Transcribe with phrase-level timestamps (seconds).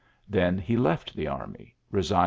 [0.27, 2.19] Then he left the army, resign!